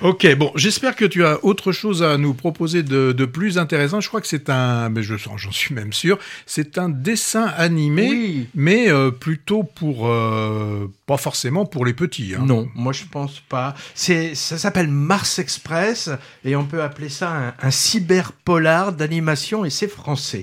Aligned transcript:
ok, 0.00 0.34
bon, 0.36 0.52
j'espère 0.54 0.96
que 0.96 1.04
tu 1.04 1.24
as 1.24 1.44
autre 1.44 1.72
chose 1.72 2.02
à 2.02 2.16
nous 2.18 2.34
proposer 2.34 2.82
de, 2.82 3.12
de 3.12 3.24
plus 3.24 3.58
intéressant. 3.58 4.00
Je 4.00 4.08
crois 4.08 4.20
que 4.20 4.26
c'est 4.26 4.48
un, 4.50 4.88
mais 4.88 5.02
je 5.02 5.14
j'en 5.16 5.50
suis 5.52 5.74
même 5.74 5.92
sûr, 5.92 6.18
c'est 6.46 6.78
un 6.78 6.88
dessin 6.88 7.46
animé, 7.56 8.08
Oui. 8.10 8.48
mais 8.54 8.88
euh, 8.90 9.10
plutôt 9.10 9.62
pour, 9.62 10.08
euh, 10.08 10.90
pas 11.06 11.16
forcément 11.16 11.66
pour 11.66 11.84
les 11.84 11.92
petits. 11.94 12.34
hein. 12.36 12.44
Non, 12.46 12.68
moi 12.74 12.92
je 12.92 13.04
pense 13.10 13.40
pas. 13.40 13.74
C'est, 13.94 14.34
ça 14.34 14.58
s'appelle 14.58 14.88
Mars 14.88 15.38
Express 15.38 16.10
et 16.44 16.56
on 16.56 16.64
peut 16.64 16.82
appeler 16.82 17.08
ça 17.08 17.30
un, 17.30 17.54
un 17.62 17.70
cyberpolar 17.70 18.92
d'animation 18.92 19.64
et 19.64 19.70
c'est 19.70 19.88
français. 19.88 20.42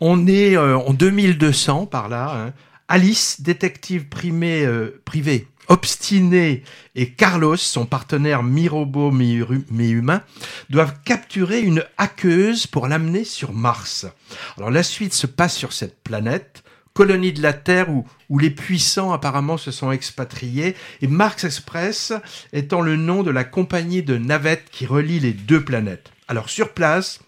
On 0.00 0.26
est 0.26 0.56
euh, 0.56 0.76
en 0.76 0.92
2200 0.92 1.86
par 1.86 2.08
là. 2.08 2.32
hein. 2.48 2.52
Alice, 2.88 3.40
détective 3.40 4.06
primé, 4.06 4.64
euh, 4.64 5.00
privé, 5.04 5.48
obstiné, 5.68 6.62
et 6.94 7.10
Carlos, 7.10 7.56
son 7.56 7.86
partenaire 7.86 8.42
mi-robot, 8.42 9.10
mi-humain, 9.10 10.22
doivent 10.70 10.94
capturer 11.04 11.60
une 11.60 11.84
hackeuse 11.98 12.66
pour 12.66 12.88
l'amener 12.88 13.24
sur 13.24 13.52
Mars. 13.52 14.06
Alors 14.56 14.70
la 14.70 14.82
suite 14.82 15.14
se 15.14 15.26
passe 15.26 15.56
sur 15.56 15.72
cette 15.72 16.02
planète 16.02 16.62
colonie 16.94 17.32
de 17.32 17.42
la 17.42 17.52
Terre 17.52 17.90
où, 17.90 18.06
où 18.30 18.38
les 18.38 18.50
puissants 18.50 19.12
apparemment 19.12 19.58
se 19.58 19.70
sont 19.70 19.92
expatriés, 19.92 20.74
et 21.02 21.06
Mars 21.06 21.44
Express 21.44 22.14
étant 22.54 22.80
le 22.80 22.96
nom 22.96 23.22
de 23.22 23.30
la 23.30 23.44
compagnie 23.44 24.02
de 24.02 24.16
navettes 24.16 24.70
qui 24.72 24.86
relie 24.86 25.20
les 25.20 25.34
deux 25.34 25.62
planètes. 25.62 26.10
Alors 26.26 26.48
sur 26.48 26.72
place, 26.72 27.20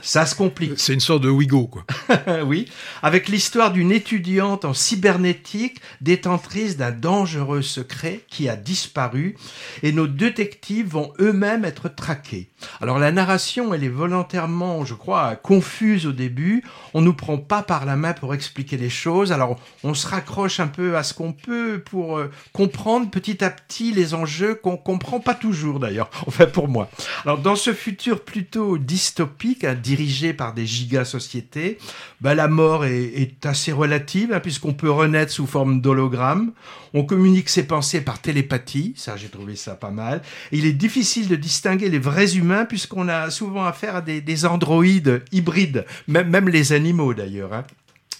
ça 0.00 0.26
se 0.26 0.34
complique. 0.34 0.74
C'est 0.76 0.94
une 0.94 1.00
sorte 1.00 1.22
de 1.22 1.28
Wigo, 1.28 1.66
quoi. 1.66 1.84
oui, 2.44 2.66
avec 3.02 3.28
l'histoire 3.28 3.72
d'une 3.72 3.92
étudiante 3.92 4.64
en 4.64 4.74
cybernétique 4.74 5.80
détentrice 6.00 6.76
d'un 6.76 6.90
dangereux 6.90 7.62
secret 7.62 8.20
qui 8.28 8.48
a 8.48 8.56
disparu 8.56 9.36
et 9.82 9.92
nos 9.92 10.06
détectives 10.06 10.88
vont 10.88 11.12
eux-mêmes 11.20 11.64
être 11.64 11.88
traqués. 11.88 12.48
Alors 12.80 12.98
la 12.98 13.12
narration, 13.12 13.72
elle 13.74 13.84
est 13.84 13.88
volontairement, 13.88 14.84
je 14.84 14.94
crois, 14.94 15.36
confuse 15.36 16.06
au 16.06 16.12
début. 16.12 16.64
On 16.94 17.00
nous 17.00 17.14
prend 17.14 17.38
pas 17.38 17.62
par 17.62 17.86
la 17.86 17.96
main 17.96 18.12
pour 18.12 18.34
expliquer 18.34 18.76
les 18.76 18.90
choses. 18.90 19.32
Alors 19.32 19.58
on 19.84 19.94
se 19.94 20.06
raccroche 20.06 20.60
un 20.60 20.68
peu 20.68 20.96
à 20.96 21.02
ce 21.02 21.14
qu'on 21.14 21.32
peut 21.32 21.82
pour 21.84 22.18
euh, 22.18 22.30
comprendre 22.52 23.10
petit 23.10 23.42
à 23.44 23.50
petit 23.50 23.92
les 23.92 24.14
enjeux 24.14 24.54
qu'on 24.54 24.76
comprend 24.76 25.20
pas 25.20 25.34
toujours 25.34 25.80
d'ailleurs. 25.80 26.10
Enfin 26.26 26.46
pour 26.46 26.68
moi. 26.68 26.90
Alors 27.24 27.38
dans 27.38 27.56
ce 27.56 27.72
futur 27.72 28.24
plutôt 28.24 28.78
dystopique, 28.78 29.64
hein, 29.64 29.74
dirigé 29.74 30.32
par 30.32 30.54
des 30.54 30.66
giga-sociétés, 30.66 31.78
bah, 32.20 32.34
la 32.34 32.48
mort 32.48 32.84
est, 32.84 33.04
est 33.04 33.46
assez 33.46 33.72
relative, 33.72 34.32
hein, 34.32 34.40
puisqu'on 34.40 34.72
peut 34.74 34.90
renaître 34.90 35.32
sous 35.32 35.46
forme 35.46 35.80
d'hologramme. 35.80 36.52
On 36.92 37.04
communique 37.04 37.48
ses 37.48 37.62
pensées 37.64 38.00
par 38.00 38.20
télépathie, 38.20 38.94
ça 38.96 39.16
j'ai 39.16 39.28
trouvé 39.28 39.54
ça 39.56 39.74
pas 39.74 39.90
mal. 39.90 40.22
Il 40.50 40.66
est 40.66 40.72
difficile 40.72 41.28
de 41.28 41.36
distinguer 41.36 41.88
les 41.88 42.00
vrais 42.00 42.36
humains, 42.36 42.64
puisqu'on 42.64 43.08
a 43.08 43.30
souvent 43.30 43.64
affaire 43.64 43.96
à 43.96 44.00
des, 44.00 44.20
des 44.20 44.44
androïdes 44.44 45.22
hybrides, 45.30 45.84
même, 46.08 46.28
même 46.28 46.48
les 46.48 46.72
animaux 46.72 47.14
d'ailleurs. 47.14 47.52
hein. 47.54 47.64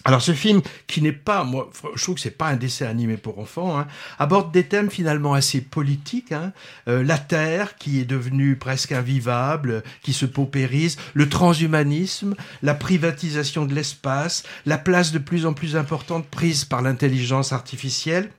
Alors 0.03 0.21
ce 0.21 0.33
film, 0.33 0.61
qui 0.87 1.01
n'est 1.01 1.11
pas, 1.11 1.43
moi, 1.43 1.69
je 1.95 2.01
trouve 2.01 2.15
que 2.15 2.21
c'est 2.21 2.31
pas 2.31 2.47
un 2.47 2.55
dessin 2.55 2.87
animé 2.87 3.17
pour 3.17 3.39
enfants, 3.39 3.77
hein, 3.77 3.87
aborde 4.19 4.51
des 4.51 4.63
thèmes 4.63 4.89
finalement 4.89 5.33
assez 5.33 5.61
politiques. 5.61 6.31
Hein, 6.31 6.53
Euh, 6.87 7.03
la 7.03 7.17
Terre, 7.17 7.77
qui 7.77 7.99
est 7.99 8.05
devenue 8.05 8.55
presque 8.55 8.91
invivable, 8.91 9.83
qui 10.01 10.13
se 10.13 10.25
paupérise, 10.25 10.97
le 11.13 11.29
transhumanisme, 11.29 12.35
la 12.61 12.73
privatisation 12.73 13.65
de 13.65 13.73
l'espace, 13.73 14.43
la 14.65 14.77
place 14.77 15.11
de 15.11 15.19
plus 15.19 15.45
en 15.45 15.53
plus 15.53 15.75
importante 15.75 16.25
prise 16.27 16.65
par 16.65 16.81
l'intelligence 16.81 17.53
artificielle. 17.53 18.29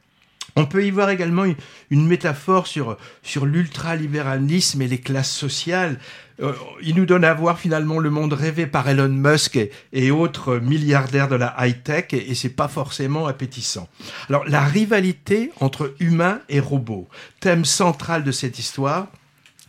On 0.56 0.66
peut 0.66 0.84
y 0.84 0.90
voir 0.90 1.10
également 1.10 1.44
une, 1.90 2.06
métaphore 2.06 2.66
sur, 2.66 2.96
sur 3.22 3.46
l'ultralibéralisme 3.46 4.82
et 4.82 4.88
les 4.88 4.98
classes 4.98 5.32
sociales. 5.32 5.98
Euh, 6.40 6.52
il 6.82 6.96
nous 6.96 7.06
donne 7.06 7.24
à 7.24 7.32
voir 7.32 7.58
finalement 7.58 7.98
le 7.98 8.10
monde 8.10 8.32
rêvé 8.32 8.66
par 8.66 8.88
Elon 8.88 9.08
Musk 9.08 9.56
et, 9.56 9.70
et 9.92 10.10
autres 10.10 10.58
milliardaires 10.58 11.28
de 11.28 11.36
la 11.36 11.54
high-tech, 11.58 12.06
et, 12.12 12.30
et 12.30 12.34
c'est 12.34 12.50
pas 12.50 12.68
forcément 12.68 13.26
appétissant. 13.26 13.88
Alors, 14.28 14.44
la 14.46 14.60
rivalité 14.60 15.52
entre 15.60 15.94
humains 16.00 16.40
et 16.48 16.60
robots, 16.60 17.08
thème 17.40 17.64
central 17.64 18.24
de 18.24 18.32
cette 18.32 18.58
histoire, 18.58 19.08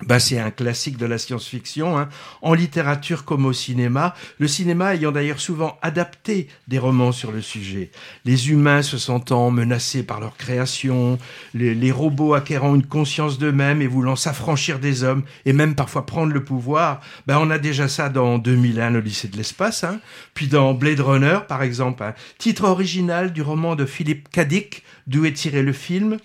bah, 0.07 0.19
c'est 0.19 0.39
un 0.39 0.51
classique 0.51 0.97
de 0.97 1.05
la 1.05 1.17
science-fiction, 1.17 1.97
hein, 1.97 2.09
en 2.41 2.53
littérature 2.53 3.25
comme 3.25 3.45
au 3.45 3.53
cinéma, 3.53 4.13
le 4.39 4.47
cinéma 4.47 4.95
ayant 4.95 5.11
d'ailleurs 5.11 5.39
souvent 5.39 5.77
adapté 5.81 6.47
des 6.67 6.79
romans 6.79 7.11
sur 7.11 7.31
le 7.31 7.41
sujet. 7.41 7.91
Les 8.25 8.49
humains 8.51 8.81
se 8.81 8.97
sentant 8.97 9.51
menacés 9.51 10.03
par 10.03 10.19
leur 10.19 10.35
création, 10.37 11.17
les, 11.53 11.91
robots 11.91 12.33
acquérant 12.33 12.73
une 12.73 12.85
conscience 12.85 13.37
d'eux-mêmes 13.37 13.81
et 13.81 13.87
voulant 13.87 14.15
s'affranchir 14.15 14.79
des 14.79 15.03
hommes 15.03 15.23
et 15.45 15.53
même 15.53 15.75
parfois 15.75 16.05
prendre 16.05 16.33
le 16.33 16.43
pouvoir, 16.43 17.01
ben 17.27 17.37
on 17.39 17.51
a 17.51 17.59
déjà 17.59 17.87
ça 17.87 18.09
dans 18.09 18.39
2001, 18.39 18.89
le 18.89 18.99
lycée 18.99 19.27
de 19.27 19.37
l'espace, 19.37 19.83
hein, 19.83 19.99
puis 20.33 20.47
dans 20.47 20.73
Blade 20.73 20.99
Runner 20.99 21.39
par 21.47 21.61
exemple, 21.61 22.03
hein, 22.03 22.13
titre 22.39 22.63
original 22.63 23.31
du 23.31 23.41
roman 23.41 23.75
de 23.75 23.85
Philippe 23.85 24.29
Cadic, 24.29 24.83
d'où 25.07 25.25
est 25.25 25.33
tiré 25.33 25.61
le 25.61 25.73
film, 25.73 26.17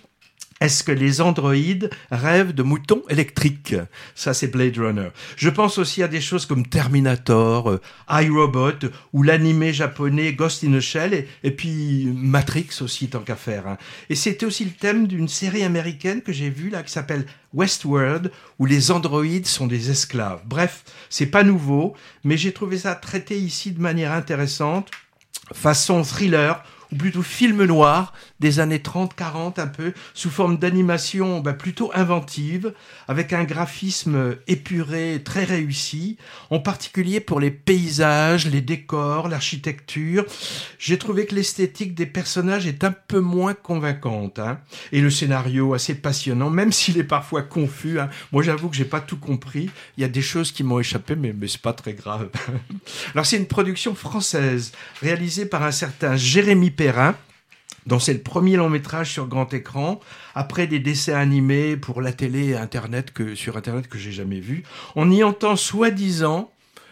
est-ce 0.61 0.83
que 0.83 0.91
les 0.91 1.21
androïdes 1.21 1.89
rêvent 2.11 2.53
de 2.53 2.63
moutons 2.63 3.03
électriques? 3.09 3.75
Ça, 4.15 4.33
c'est 4.33 4.47
Blade 4.47 4.77
Runner. 4.77 5.09
Je 5.37 5.49
pense 5.49 5.77
aussi 5.77 6.03
à 6.03 6.07
des 6.07 6.21
choses 6.21 6.45
comme 6.45 6.67
Terminator, 6.67 7.69
euh, 7.69 7.81
iRobot 8.09 8.89
ou 9.13 9.23
l'animé 9.23 9.73
japonais 9.73 10.33
Ghost 10.33 10.63
in 10.63 10.73
a 10.73 10.79
Shell 10.79 11.25
et, 11.43 11.51
puis 11.51 12.11
Matrix 12.13 12.69
aussi, 12.81 13.09
tant 13.09 13.21
qu'à 13.21 13.35
faire. 13.35 13.67
hein. 13.67 13.77
Et 14.09 14.15
c'était 14.15 14.45
aussi 14.45 14.65
le 14.65 14.71
thème 14.71 15.07
d'une 15.07 15.27
série 15.27 15.63
américaine 15.63 16.21
que 16.21 16.33
j'ai 16.33 16.49
vue 16.49 16.69
là 16.69 16.83
qui 16.83 16.91
s'appelle 16.91 17.25
Westworld 17.53 18.31
où 18.59 18.65
les 18.65 18.91
androïdes 18.91 19.47
sont 19.47 19.67
des 19.67 19.89
esclaves. 19.89 20.41
Bref, 20.45 20.83
c'est 21.09 21.25
pas 21.25 21.43
nouveau, 21.43 21.95
mais 22.23 22.37
j'ai 22.37 22.51
trouvé 22.51 22.77
ça 22.77 22.95
traité 22.95 23.39
ici 23.39 23.71
de 23.71 23.81
manière 23.81 24.11
intéressante 24.11 24.89
façon 25.53 26.03
thriller 26.03 26.63
ou 26.91 26.95
plutôt 26.95 27.21
film 27.21 27.63
noir 27.65 28.13
des 28.39 28.59
années 28.59 28.79
30-40 28.79 29.59
un 29.59 29.67
peu, 29.67 29.93
sous 30.13 30.29
forme 30.29 30.57
d'animation 30.57 31.39
bah, 31.39 31.53
plutôt 31.53 31.91
inventive, 31.93 32.73
avec 33.07 33.33
un 33.33 33.43
graphisme 33.43 34.37
épuré 34.47 35.21
très 35.23 35.43
réussi, 35.43 36.17
en 36.49 36.59
particulier 36.59 37.19
pour 37.19 37.39
les 37.39 37.51
paysages, 37.51 38.47
les 38.47 38.61
décors, 38.61 39.27
l'architecture. 39.27 40.25
J'ai 40.77 40.97
trouvé 40.97 41.25
que 41.25 41.35
l'esthétique 41.35 41.95
des 41.95 42.05
personnages 42.05 42.65
est 42.65 42.83
un 42.83 42.91
peu 42.91 43.19
moins 43.19 43.53
convaincante, 43.53 44.39
hein, 44.39 44.59
et 44.91 45.01
le 45.01 45.09
scénario 45.09 45.73
assez 45.73 45.95
passionnant, 45.95 46.49
même 46.49 46.71
s'il 46.71 46.97
est 46.97 47.03
parfois 47.03 47.41
confus. 47.41 47.99
hein. 47.99 48.09
Moi 48.31 48.43
j'avoue 48.43 48.69
que 48.69 48.75
j'ai 48.75 48.85
pas 48.85 49.01
tout 49.01 49.17
compris, 49.17 49.69
il 49.97 50.01
y 50.01 50.05
a 50.05 50.09
des 50.09 50.21
choses 50.21 50.51
qui 50.51 50.63
m'ont 50.63 50.79
échappé, 50.79 51.15
mais, 51.15 51.33
mais 51.37 51.47
c'est 51.47 51.61
pas 51.61 51.73
très 51.73 51.93
grave. 51.93 52.29
Alors 53.13 53.25
c'est 53.25 53.37
une 53.37 53.47
production 53.47 53.95
française, 53.95 54.71
réalisée 55.01 55.45
par 55.45 55.63
un 55.63 55.71
certain 55.71 56.15
Jérémy 56.15 56.71
Perrin, 56.79 57.13
dont 57.87 57.99
c'est 57.99 58.13
le 58.13 58.21
premier 58.21 58.55
long 58.55 58.69
métrage 58.69 59.11
sur 59.11 59.27
grand 59.27 59.53
écran, 59.53 59.99
après 60.33 60.65
des 60.65 60.79
dessins 60.79 61.17
animés 61.17 61.75
pour 61.75 62.01
la 62.01 62.13
télé 62.13 62.51
et 62.51 62.55
Internet 62.55 63.11
que, 63.11 63.35
sur 63.35 63.57
Internet 63.57 63.89
que 63.89 63.97
j'ai 63.97 64.13
jamais 64.13 64.39
vu. 64.39 64.63
On 64.95 65.11
y 65.11 65.21
entend 65.21 65.57
soi-disant 65.57 66.49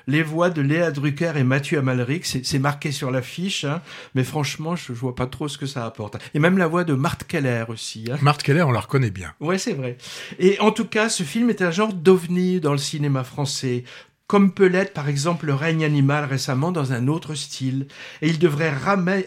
les 0.07 0.23
voix 0.23 0.49
de 0.49 0.61
Léa 0.61 0.91
Drucker 0.91 1.33
et 1.35 1.43
Mathieu 1.43 1.79
Amalric, 1.79 2.25
c'est 2.25 2.45
c'est 2.45 2.59
marqué 2.59 2.91
sur 2.91 3.11
l'affiche, 3.11 3.65
hein, 3.65 3.81
mais 4.15 4.23
franchement, 4.23 4.75
je, 4.75 4.87
je 4.87 4.93
vois 4.93 5.15
pas 5.15 5.27
trop 5.27 5.47
ce 5.47 5.57
que 5.57 5.65
ça 5.65 5.85
apporte. 5.85 6.17
Et 6.33 6.39
même 6.39 6.57
la 6.57 6.67
voix 6.67 6.83
de 6.83 6.93
Marthe 6.93 7.25
Keller 7.25 7.65
aussi. 7.67 8.05
Hein. 8.11 8.17
Marthe 8.21 8.43
Keller, 8.43 8.63
on 8.63 8.71
la 8.71 8.79
reconnaît 8.79 9.11
bien. 9.11 9.33
Ouais, 9.39 9.57
c'est 9.57 9.73
vrai. 9.73 9.97
Et 10.39 10.59
en 10.59 10.71
tout 10.71 10.85
cas, 10.85 11.09
ce 11.09 11.23
film 11.23 11.49
est 11.49 11.61
un 11.61 11.71
genre 11.71 11.93
d'ovni 11.93 12.59
dans 12.59 12.71
le 12.71 12.77
cinéma 12.77 13.23
français, 13.23 13.83
comme 14.27 14.51
peut 14.51 14.67
l'être 14.67 14.93
par 14.93 15.07
exemple 15.07 15.45
Le 15.45 15.53
règne 15.53 15.85
animal 15.85 16.25
récemment 16.25 16.71
dans 16.71 16.93
un 16.93 17.07
autre 17.07 17.33
style. 17.33 17.87
Et 18.21 18.27
il 18.27 18.39
devrait 18.39 18.73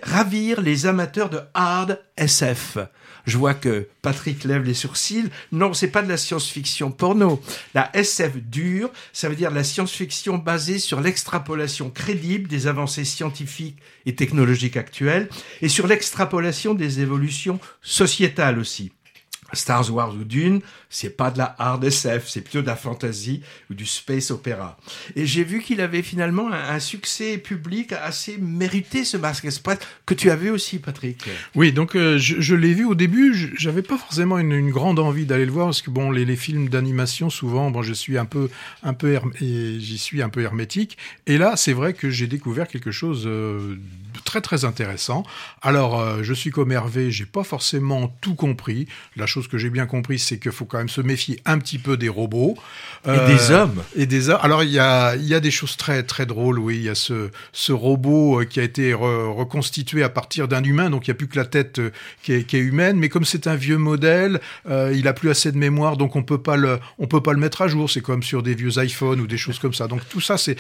ravir 0.03 0.61
les 0.61 0.87
amateurs 0.87 1.31
de 1.31 1.41
hard 1.55 2.01
SF. 2.17 2.79
Je 3.25 3.39
vois 3.39 3.55
que 3.55 3.89
Patrick 4.03 4.45
lève 4.45 4.63
les 4.63 4.75
sourcils. 4.75 5.31
Non, 5.53 5.73
c'est 5.73 5.89
pas 5.89 6.03
de 6.03 6.09
la 6.09 6.17
science-fiction 6.17 6.91
porno. 6.91 7.41
La 7.75 7.91
SF 7.95 8.37
dure, 8.37 8.91
ça 9.13 9.29
veut 9.29 9.37
dire 9.37 9.51
la 9.51 9.65
science-fiction 9.65 10.39
basée 10.39 10.79
sur 10.79 11.01
l'extrapolation 11.01 11.91
crédible 11.91 12.49
des 12.49 12.67
avancées 12.67 13.05
scientifiques 13.05 13.79
et 14.07 14.15
technologiques 14.15 14.77
actuelles 14.77 15.29
et 15.63 15.69
sur 15.69 15.87
l'extrapolation 15.87 16.75
des 16.75 17.01
évolutions 17.01 17.61
sociétales 17.83 18.59
aussi. 18.59 18.93
Star 19.53 19.89
Wars 19.93 20.15
ou 20.15 20.25
Dune, 20.25 20.61
c'est 20.89 21.17
pas 21.17 21.31
de 21.31 21.39
la 21.39 21.55
hard 21.59 21.85
SF, 21.85 22.29
c'est 22.29 22.41
plutôt 22.41 22.63
de 22.63 22.67
la 22.67 22.77
fantasy 22.77 23.43
ou 23.71 23.75
du 23.75 23.87
space 23.87 24.31
opéra. 24.31 24.79
Et 25.17 25.27
j'ai 25.27 25.45
vu 25.45 25.61
qu'il 25.61 25.81
avait 25.81 26.03
finalement 26.03 26.51
un, 26.53 26.81
succès 26.81 27.39
public 27.39 27.93
assez 27.93 28.39
mérité, 28.39 29.05
ce 29.05 29.17
Mask 29.17 29.45
Express, 29.45 29.79
que 30.07 30.15
tu 30.15 30.31
as 30.31 30.37
vu 30.37 30.51
aussi, 30.51 30.79
Patrick. 30.79 31.29
Oui, 31.55 31.73
donc 31.73 31.95
euh, 31.95 32.19
je, 32.19 32.55
l'ai 32.55 32.73
vu 32.73 32.85
au 32.85 32.95
début. 32.95 33.55
J'avais 33.57 33.83
pas 33.83 33.99
forcément 33.99 34.39
une, 34.39 34.71
grande 34.71 34.99
envie 34.99 35.27
d'aller 35.27 35.47
le 35.47 35.53
voir 35.53 35.67
parce 35.67 35.83
que 35.83 35.91
bon, 35.91 36.11
les, 36.11 36.37
films 36.37 36.69
d'animation 36.69 37.29
souvent, 37.29 37.71
bon, 37.71 37.83
je 37.83 37.93
suis 37.93 38.17
un 38.17 38.25
peu, 38.25 38.49
un 38.83 38.95
peu, 38.95 39.19
j'y 39.41 39.99
suis 39.99 40.23
un 40.23 40.29
peu 40.29 40.43
hermétique. 40.43 40.97
Et 41.27 41.39
là, 41.39 41.57
c'est 41.57 41.73
vrai 41.73 41.93
que 41.93 42.09
j'ai 42.11 42.27
découvert 42.27 42.69
quelque 42.69 42.91
chose 42.91 43.25
euh, 43.27 43.77
très 44.25 44.41
très 44.41 44.65
intéressant. 44.65 45.25
Alors, 45.63 46.01
euh, 46.01 46.23
je 46.23 46.35
suis 46.35 46.51
comme 46.51 46.73
Hervé, 46.73 47.11
j'ai 47.11 47.27
pas 47.27 47.45
forcément 47.45 48.15
tout 48.21 48.35
compris. 48.35 48.87
La 49.17 49.27
chose 49.27 49.49
que 49.49 49.59
j'ai 49.59 49.71
bien 49.71 49.87
compris, 49.87 50.19
c'est 50.19 50.39
qu'il 50.39 50.53
faut 50.53 50.65
quand 50.65 50.79
même 50.79 50.89
se 50.89 51.01
méfier 51.01 51.41
un 51.45 51.59
petit 51.59 51.79
peu 51.79 51.97
des 51.97 52.09
robots. 52.09 52.57
Et 53.07 53.27
des 53.27 53.51
hommes. 53.51 53.83
Et 53.97 54.07
des 54.07 54.29
hommes. 54.29 54.41
Alors, 54.43 54.63
il 54.63 54.71
y 54.71 54.79
a, 54.79 55.17
y 55.17 55.35
a 55.35 55.41
des 55.41 55.51
choses 55.51 55.77
très 55.77 56.03
très 56.03 56.27
drôles, 56.27 56.59
oui. 56.59 56.77
Il 56.77 56.83
y 56.85 56.89
a 56.89 56.95
ce, 56.95 57.31
ce 57.53 57.73
robot 57.73 58.43
qui 58.49 58.61
a 58.61 58.63
été 58.63 58.95
reconstitué 58.95 60.03
à 60.03 60.09
partir 60.09 60.49
d'un 60.49 60.63
humain, 60.63 60.91
donc 60.91 61.07
il 61.07 61.11
n'y 61.11 61.13
a 61.13 61.17
plus 61.17 61.29
que 61.29 61.37
la 61.37 61.45
tête 61.45 61.81
qui 62.23 62.33
est, 62.33 62.45
qui 62.45 62.57
est 62.57 62.61
humaine. 62.61 62.97
Mais 62.99 63.09
comme 63.09 63.25
c'est 63.25 63.47
un 63.47 63.57
vieux 63.57 63.79
modèle, 63.79 64.41
il 64.69 65.09
a 65.09 65.13
plus 65.13 65.31
assez 65.31 65.53
de 65.53 65.59
mémoire, 65.59 65.97
donc 65.97 66.17
on 66.17 66.23
peut 66.23 66.43
pas 66.43 66.57
le, 66.57 66.79
on 66.99 67.07
peut 67.07 67.23
pas 67.23 67.33
le 67.33 67.39
mettre 67.39 67.63
à 67.63 67.69
jour. 67.69 67.91
C'est 67.91 68.01
comme 68.01 68.23
sur 68.23 68.43
des 68.43 68.55
vieux 68.55 68.83
iPhones 68.83 69.21
ou 69.21 69.27
des 69.27 69.39
choses 69.39 69.59
comme 69.59 69.75
ça. 69.75 69.89
Donc 69.89 70.09
tout 70.09 70.21
ça, 70.21 70.37
c'est, 70.39 70.57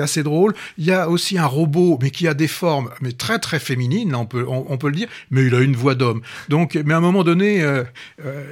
assez 0.00 0.22
drôle. 0.22 0.54
Il 0.78 0.84
y 0.84 0.92
a 0.92 1.08
aussi 1.08 1.38
un 1.38 1.46
robot, 1.46 1.98
mais 2.02 2.10
qui 2.10 2.28
a 2.28 2.34
des 2.34 2.45
formes, 2.48 2.90
mais 3.00 3.12
très 3.12 3.38
très 3.38 3.58
féminines, 3.58 4.14
on 4.14 4.26
peut, 4.26 4.44
on, 4.48 4.76
peut 4.78 4.88
le 4.88 4.96
dire, 4.96 5.08
mais 5.30 5.44
il 5.46 5.54
a 5.54 5.60
une 5.60 5.76
voix 5.76 5.94
d'homme. 5.94 6.22
Donc, 6.48 6.78
mais 6.84 6.94
à 6.94 6.98
un 6.98 7.00
moment 7.00 7.24
donné, 7.24 7.62
euh, 7.62 7.84
euh, 8.24 8.44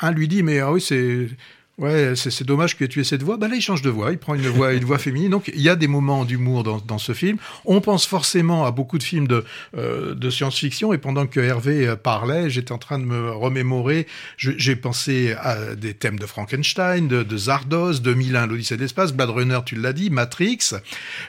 un 0.00 0.10
lui 0.10 0.28
dit, 0.28 0.42
mais 0.42 0.60
ah 0.60 0.72
oui, 0.72 0.80
c'est 0.80 1.28
Ouais, 1.78 2.14
c'est 2.16 2.44
dommage 2.44 2.78
que 2.78 2.86
tu 2.86 3.00
aies 3.00 3.04
cette 3.04 3.22
voix. 3.22 3.36
Bah 3.36 3.48
là, 3.48 3.54
il 3.54 3.60
change 3.60 3.82
de 3.82 3.90
voix. 3.90 4.10
Il 4.10 4.16
prend 4.16 4.34
une 4.34 4.48
voix, 4.48 4.72
une 4.72 4.84
voix 4.84 4.96
féminine. 4.96 5.30
Donc, 5.30 5.50
il 5.54 5.60
y 5.60 5.68
a 5.68 5.76
des 5.76 5.88
moments 5.88 6.24
d'humour 6.24 6.62
dans, 6.62 6.78
dans, 6.78 6.96
ce 6.96 7.12
film. 7.12 7.36
On 7.66 7.82
pense 7.82 8.06
forcément 8.06 8.64
à 8.64 8.70
beaucoup 8.70 8.96
de 8.96 9.02
films 9.02 9.28
de, 9.28 9.44
euh, 9.76 10.14
de 10.14 10.30
science-fiction. 10.30 10.94
Et 10.94 10.98
pendant 10.98 11.26
que 11.26 11.38
Hervé 11.38 11.86
euh, 11.86 11.94
parlait, 11.94 12.48
j'étais 12.48 12.72
en 12.72 12.78
train 12.78 12.98
de 12.98 13.04
me 13.04 13.30
remémorer. 13.30 14.06
J'ai 14.38 14.74
pensé 14.74 15.34
à 15.38 15.74
des 15.74 15.92
thèmes 15.92 16.18
de 16.18 16.24
Frankenstein, 16.24 17.08
de, 17.08 17.22
de 17.22 17.36
Zardos, 17.36 17.98
2001, 18.00 18.46
l'Odyssée 18.46 18.76
de 18.78 18.80
l'espace, 18.80 19.12
Blade 19.12 19.30
Runner, 19.30 19.58
tu 19.66 19.76
l'as 19.76 19.92
dit, 19.92 20.08
Matrix. 20.08 20.70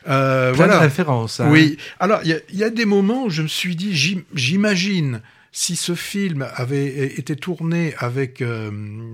Euh, 0.08 0.54
Plein 0.54 0.56
voilà. 0.56 0.76
de 0.76 0.80
références. 0.80 1.42
Hein. 1.42 1.50
Oui. 1.52 1.76
Alors, 2.00 2.22
il 2.24 2.42
y, 2.54 2.58
y, 2.60 2.64
a 2.64 2.70
des 2.70 2.86
moments 2.86 3.26
où 3.26 3.30
je 3.30 3.42
me 3.42 3.50
suis 3.50 3.76
dit, 3.76 3.94
j'imagine 4.34 5.22
si 5.60 5.76
ce 5.76 5.96
film 5.96 6.48
avait 6.54 7.18
été 7.18 7.36
tourné 7.36 7.96
avec 7.98 8.44
euh, 8.44 8.70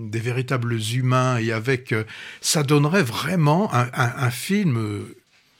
des 0.10 0.20
véritables 0.20 0.78
humains 0.94 1.38
et 1.38 1.54
avec, 1.54 1.94
euh, 1.94 2.04
ça 2.42 2.64
donnerait 2.64 3.02
vraiment 3.02 3.74
un, 3.74 4.30
film 4.30 5.06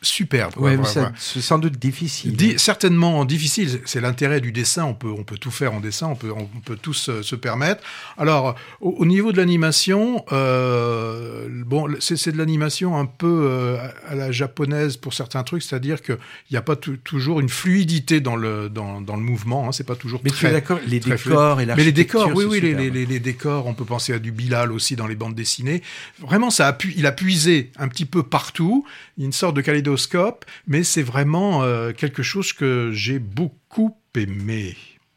superbe. 0.04 0.54
Ouais, 0.58 0.78
c'est 1.18 1.42
sans 1.42 1.58
doute 1.58 1.80
difficile. 1.80 2.60
certainement 2.60 3.26
difficile. 3.26 3.82
C'est 3.86 4.02
l'intérêt 4.02 4.42
du 4.42 4.52
dessin. 4.52 4.84
On 4.84 4.94
peut, 4.94 5.10
on 5.10 5.24
peut 5.24 5.38
tout 5.38 5.52
faire 5.52 5.74
en 5.74 5.80
dessin. 5.80 6.08
On 6.08 6.16
peut, 6.16 6.32
on 6.32 6.46
peut 6.60 6.78
tous 6.80 7.10
se, 7.22 7.36
permettre. 7.36 7.84
Alors, 8.18 8.56
au, 8.80 9.06
niveau 9.06 9.32
de 9.32 9.38
l'animation, 9.38 10.24
euh, 10.32 11.48
bon, 11.66 11.88
c'est 12.00 12.32
de 12.32 12.38
l'animation 12.38 12.98
un 12.98 13.06
peu 13.06 13.48
euh, 13.50 13.78
à 14.08 14.16
la 14.16 14.32
japonaise 14.32 14.98
pour 14.98 15.14
certains 15.14 15.44
trucs, 15.44 15.64
c'est-à-dire 15.64 16.02
qu'il 16.02 16.18
n'y 16.52 16.58
a 16.58 16.62
pas 16.62 16.76
toujours 16.76 17.40
une 17.40 17.50
fluidité 17.50 18.20
dans 18.20 18.36
le, 18.36 18.70
dans, 18.70 19.02
dans 19.02 19.16
le 19.16 19.24
mouvement. 19.24 19.68
Hein, 19.68 19.72
c'est 19.72 19.86
pas 19.86 19.96
toujours 19.96 20.22
Mais 20.24 20.30
très. 20.30 20.48
tu 20.48 20.54
d'accord, 20.54 20.80
les 20.88 21.00
décors 21.00 21.62
et. 21.62 21.66
Mais 21.66 21.84
les 21.84 21.92
décors, 21.92 22.32
oui, 22.36 22.46
oui, 22.46 22.62
les, 22.62 22.74
les, 22.74 23.06
les, 23.06 23.20
décors. 23.20 23.66
On 23.68 23.74
peut 23.74 23.86
penser 23.86 24.14
à 24.14 24.20
du 24.20 24.32
Bilal 24.32 24.72
aussi 24.72 24.96
dans 24.96 25.08
les 25.08 25.16
bandes 25.16 25.36
dessinées. 25.36 25.82
Vraiment, 26.20 26.50
ça 26.50 26.68
a 26.68 26.74
pu, 26.74 26.94
il 26.98 27.06
a 27.06 27.12
puisé 27.12 27.72
un 27.78 27.88
petit 27.88 28.06
peu 28.06 28.24
partout. 28.24 28.86
Une 29.18 29.32
sorte 29.32 29.56
de 29.56 29.62
mais 30.68 30.84
c'est 30.84 31.04
vraiment 31.04 31.64
euh, 31.64 31.92
quelque 31.92 32.24
chose 32.24 32.54
que 32.54 32.92
j'ai 32.94 33.20
beaucoup 33.20 33.98
aimé. 34.16 34.76